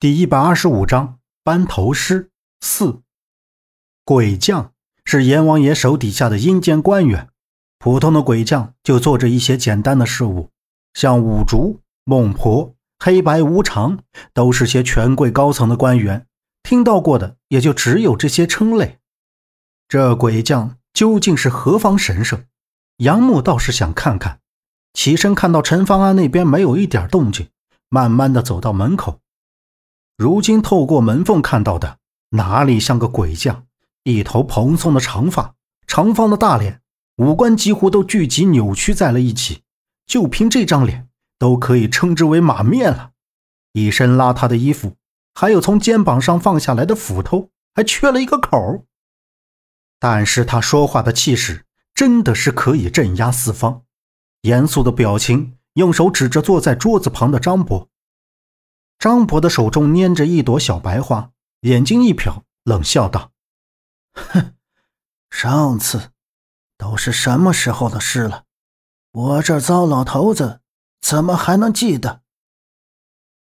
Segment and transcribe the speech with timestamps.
[0.00, 2.30] 第一百二十五章班头师
[2.62, 3.02] 四。
[4.02, 4.72] 鬼将
[5.04, 7.28] 是阎王爷手底下的阴间官员，
[7.78, 10.48] 普通的鬼将就做着一些简单的事务，
[10.94, 13.98] 像五竹、孟婆、黑白无常，
[14.32, 16.26] 都是些权贵高层的官员，
[16.62, 18.98] 听到过的也就只有这些称谓。
[19.86, 22.42] 这鬼将究竟是何方神圣？
[22.96, 24.40] 杨木倒是想看看。
[24.94, 27.50] 起身看到陈方安那边没有一点动静，
[27.90, 29.20] 慢慢的走到门口。
[30.20, 31.96] 如今透过门缝看到的，
[32.32, 33.64] 哪里像个鬼将？
[34.02, 35.54] 一头蓬松的长发，
[35.86, 36.82] 长方的大脸，
[37.16, 39.62] 五官几乎都聚集扭曲在了一起。
[40.06, 43.12] 就凭这张脸，都可以称之为马面了。
[43.72, 44.98] 一身邋遢的衣服，
[45.32, 48.84] 还有从肩膀上放下来的斧头，还缺了一个口。
[49.98, 51.64] 但是他说话的气势，
[51.94, 53.84] 真的是可以镇压四方。
[54.42, 57.88] 严肃的表情，用手指着坐在桌子旁的张博。
[59.00, 61.32] 张博的手中捏着一朵小白花，
[61.62, 63.32] 眼睛一瞟，冷笑道
[64.12, 64.54] ：“哼，
[65.30, 66.10] 上次
[66.76, 68.44] 都是什么时候的事了？
[69.12, 70.60] 我这糟老头子
[71.00, 72.20] 怎么还能记得？”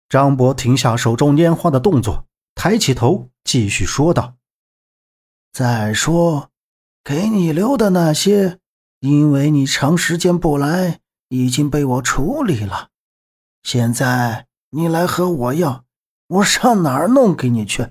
[0.08, 4.36] 张博停下手中拈花的动作，抬起头，继续说道
[5.50, 6.50] ：“再说，
[7.02, 8.61] 给你留的那些，
[9.00, 12.91] 因为你长时间不来，已经被我处理了。
[13.64, 15.84] 现在……”你来和我要，
[16.28, 17.89] 我上哪儿弄给你去？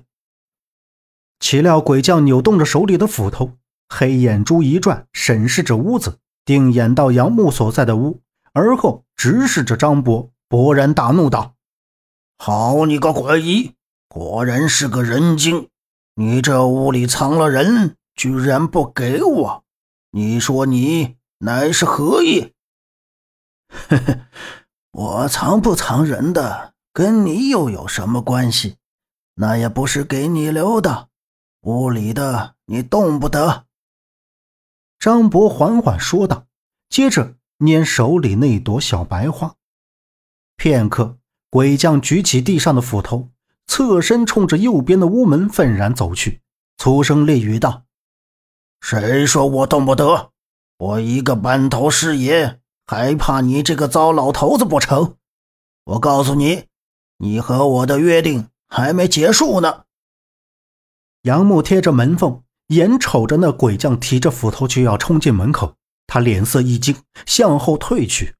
[1.38, 3.52] 岂料鬼将扭动着手里的斧头，
[3.88, 8.20] 黑眼珠一转，审视着屋子，定眼到杨木所在的屋，
[8.52, 11.54] 而后直视着张博，勃然大怒道
[12.36, 13.74] ：“好你个鬼医，
[14.08, 15.68] 果然是个人精！
[16.16, 19.64] 你这屋里藏了人，居然不给我，
[20.10, 22.52] 你说你乃是何意？”
[23.70, 24.20] 呵呵，
[24.90, 26.71] 我藏不藏人的？
[26.92, 28.76] 跟你又有什么关系？
[29.34, 31.08] 那也不是给你留的，
[31.62, 33.64] 屋里的你动不得。”
[35.00, 36.46] 张博缓缓说道，
[36.90, 39.56] 接着拈手里那朵小白花。
[40.56, 41.18] 片刻，
[41.48, 43.30] 鬼将举起地上的斧头，
[43.66, 46.42] 侧身冲着右边的屋门愤然走去，
[46.76, 47.84] 粗声厉语道
[48.80, 50.30] ：“谁说我动不得？
[50.76, 55.16] 我一个班头师爷，还怕你这个糟老头子不成？
[55.84, 56.66] 我告诉你。”
[57.22, 59.84] 你和我的约定还没结束呢。
[61.22, 65.76] 杨木贴着门缝，眼瞅着那鬼将提着斧头就要冲进门口，
[66.08, 68.34] 他脸色一惊，向后退去。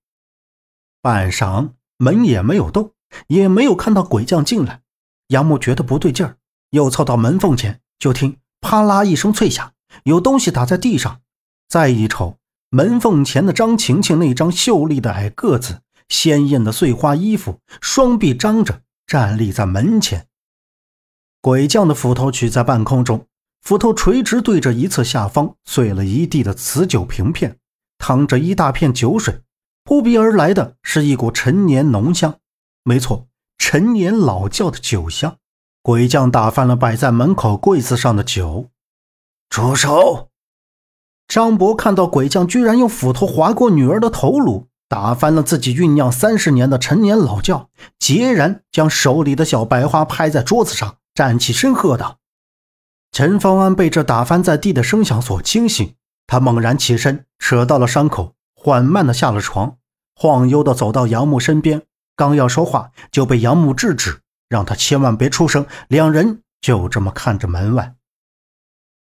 [1.00, 2.90] 半晌，门也没有动，
[3.28, 4.82] 也没有看到鬼将进来。
[5.28, 6.38] 杨木觉得不对劲儿，
[6.70, 9.72] 又凑到门缝前，就听啪啦一声脆响，
[10.02, 11.20] 有东西打在地上。
[11.68, 12.36] 再一瞅，
[12.70, 15.82] 门缝前的张晴晴那张秀丽的矮个子。
[16.12, 20.26] 鲜艳的碎花衣服，双臂张着站立在门前。
[21.40, 23.26] 鬼将的斧头举在半空中，
[23.62, 27.56] 斧头垂直对着一侧下方碎了一地的瓷酒瓶片，
[27.96, 29.40] 淌着一大片酒水，
[29.84, 32.38] 扑鼻而来的是一股陈年浓香。
[32.84, 35.38] 没错，陈年老窖的酒香。
[35.80, 38.68] 鬼将打翻了摆在门口柜子上的酒，
[39.48, 40.28] 住手！
[41.26, 44.68] 张博看到鬼将居然用斧头划过女儿的头颅。
[44.92, 52.18] 打翻了自己酝酿三十年的陈年老窖，截然将手里的小白花拍在桌子上，站起身喝道
[53.10, 55.94] ：“陈方安被这打翻在地的声响所惊醒，
[56.26, 59.78] 他猛然起身，扯到了伤口，缓慢的下了床，
[60.14, 61.80] 晃悠的走到杨木身边，
[62.14, 64.20] 刚要说话，就被杨木制止，
[64.50, 65.64] 让他千万别出声。
[65.88, 67.94] 两人就这么看着门外。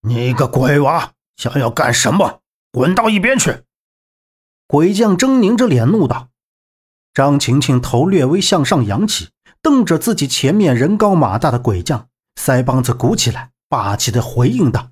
[0.02, 2.42] 你个鬼娃，想要干什么？
[2.74, 3.62] 滚到一边去！
[4.68, 6.28] 鬼将狰狞着脸怒道
[7.16, 9.30] ：“张晴晴头略微向上扬起，
[9.62, 14.92] 瞪着自己前面人高马大的鬼将，腮帮子鼓起来，霸气的回应道：‘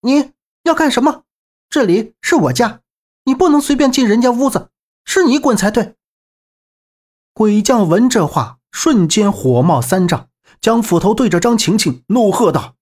[0.00, 0.32] 你
[0.62, 1.24] 要干什么？
[1.68, 2.80] 这里是我家，
[3.24, 4.70] 你不能随便进人家屋子，
[5.04, 5.96] 是你滚才对。’
[7.34, 10.28] 鬼将闻这话，瞬间火冒三丈，
[10.58, 12.76] 将斧头对着张晴晴怒喝道：‘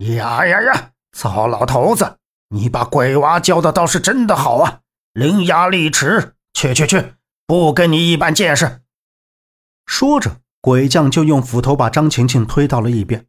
[0.00, 0.92] 呀呀呀！
[1.12, 2.16] 糟老头子，
[2.48, 4.80] 你把鬼娃教的倒是真的好啊！’”
[5.16, 7.14] 伶牙俐齿，去去去，
[7.46, 8.82] 不跟你一般见识。
[9.86, 13.24] 说着，鬼将就用斧头把张晴晴推到了一边。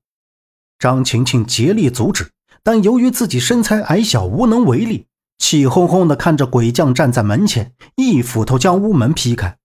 [0.77, 2.31] 张晴晴竭力阻止，
[2.61, 5.05] 但由于自己身材矮小，无能为力，
[5.37, 9.57] 气哄哄地看着鬼将站在门前，一斧头将屋门劈开。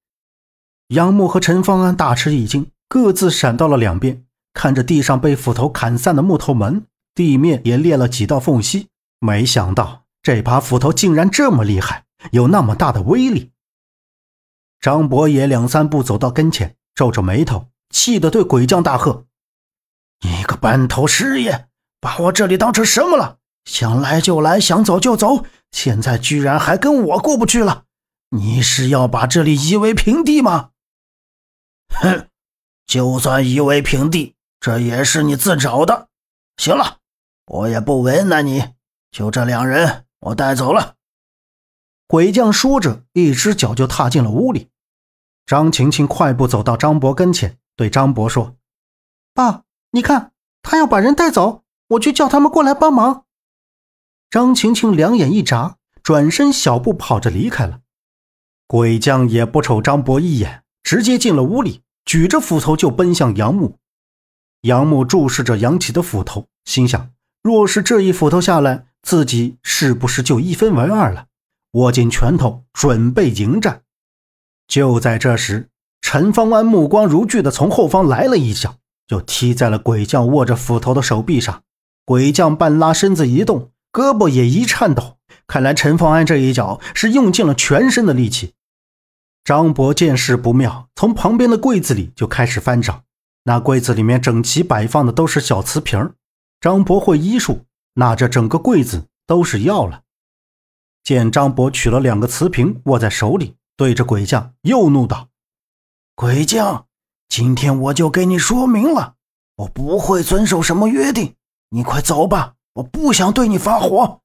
[0.90, 4.22] 杨木和陈方安大吃一惊，各自闪到了两边，
[4.54, 6.86] 看着地上被斧头砍散的木头门，
[7.16, 8.86] 地面也裂了几道缝隙。
[9.18, 12.04] 没想到这把斧头竟然这么厉害！
[12.30, 13.52] 有那么大的威力。
[14.80, 19.26] 张伯也两三步走到跟前，皱着眉头，气得对鬼将大喝
[20.22, 21.68] ：“你个班头师爷，
[22.00, 23.38] 把我这里当成什么了？
[23.64, 27.84] 想来就来，想走就走，现在居然还跟我过不去了？
[28.30, 30.70] 你是要把这里夷为平地吗？”
[31.94, 32.28] 哼，
[32.86, 36.08] 就算夷为平地，这也是你自找的。
[36.56, 36.98] 行了，
[37.46, 38.64] 我也不为难你，
[39.12, 40.96] 就这两人，我带走了。
[42.12, 44.68] 鬼将说着，一只脚就踏进了屋里。
[45.46, 48.56] 张晴晴快步走到张博跟前，对张博说
[49.32, 49.62] ：“爸，
[49.92, 53.24] 你看，他要把人带走，我去叫他们过来帮忙。”
[54.28, 57.80] 张晴晴两眼一眨，转身小步跑着离开了。
[58.66, 63.78] 鬼将也不瞅张博一眼，直接进了屋里，举着斧头就奔向杨木。
[64.60, 67.10] 杨木注视着扬起的斧头，心想：
[67.42, 71.28] 若是这一斧头下来，自己是不是就一分为二了？
[71.72, 73.82] 握紧拳头，准备迎战。
[74.68, 75.68] 就在这时，
[76.00, 78.76] 陈方安目光如炬的从后方来了一脚，
[79.06, 81.62] 就踢在了鬼将握着斧头的手臂上。
[82.04, 85.18] 鬼将半拉身子一动，胳膊也一颤抖。
[85.46, 88.54] 看来陈方安这一脚是用尽了全身的力气。
[89.44, 93.04] 张博见势不妙，从旁边的柜子里就开始翻找。
[93.44, 96.12] 那柜子里面整齐摆放的都是小瓷瓶
[96.60, 97.64] 张博会医术，
[97.94, 100.02] 那这整个柜子都是药了。
[101.04, 103.56] 见张博取了两个瓷瓶握在手里。
[103.74, 105.28] 对着鬼将又怒道
[106.14, 106.86] ：“鬼将，
[107.28, 109.14] 今天我就给你说明了，
[109.56, 111.34] 我不会遵守什么约定。
[111.70, 114.20] 你快走吧，我不想对你发火。”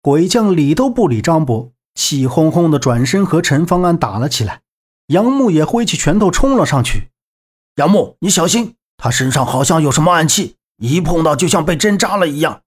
[0.00, 4.62] 鬼将理都不理张博，气哄哄的转身和陈方安打了起来。
[5.08, 7.10] 杨木也挥起拳头冲了上去
[7.76, 12.61] ：“杨木，你小心，他身上好像有什么暗器，一碰到就像被针扎了一样。”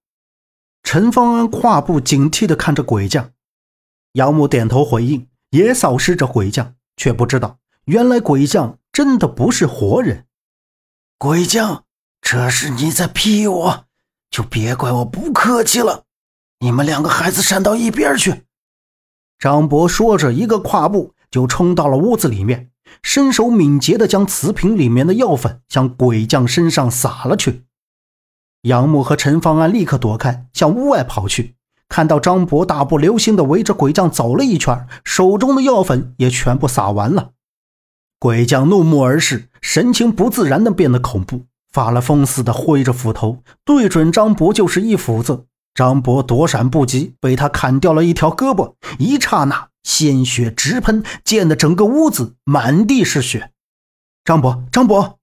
[0.86, 3.32] 陈方安跨步警惕的看着鬼将，
[4.12, 5.26] 杨木点头回应。
[5.50, 10.26] 也扫视着鬼将，却不知道原来鬼将真的不是活人。
[11.18, 11.82] 鬼将，
[12.20, 13.86] 这是你在逼我，
[14.30, 16.04] 就别怪我不客气了。
[16.60, 18.44] 你们两个孩子闪到一边去！
[19.40, 22.70] 张博说着，一个跨步就冲到了屋子里面，
[23.02, 27.64] 身手敏捷的将瓷瓶里面的药粉向鬼将身上撒了去。
[28.66, 31.54] 杨木和陈方安立刻躲开，向屋外跑去。
[31.88, 37.30] 看到张博大步流星地围着鬼将走了一圈，手中的药粉也全部撒完了。
[38.18, 45.44] 鬼将怒目而视，神情不自然地变得恐怖，发了疯似的挥着斧头，对准张博就是一斧子。
[45.72, 53.52] 张博躲闪不及，被他砍掉了一条胳膊，一刹那鲜血直喷，溅得整个屋子满地是血。
[54.24, 55.15] 张博，张博，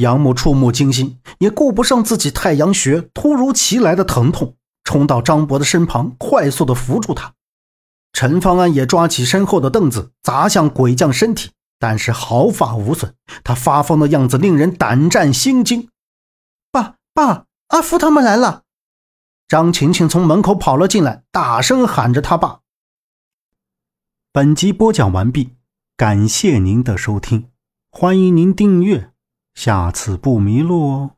[0.00, 4.56] 杨木触目惊心，也顾不上自己太阳穴突如其来的疼痛。
[4.82, 7.34] 冲到张博的身旁，快速的扶住他。
[8.12, 13.14] 陈方安也抓起身后的凳子砸向鬼将身体，但是毫发无损。
[13.44, 15.88] 他发疯的样子令人胆战心惊。
[16.72, 18.62] 爸爸，阿福他们来了！
[19.46, 22.60] 张晴晴从门口跑了进来，大声喊着他爸。
[24.32, 25.56] 本集播讲完毕，
[25.96, 27.48] 感谢您的收听，
[27.90, 29.12] 欢迎您订阅，
[29.54, 31.10] 下次不迷路哦。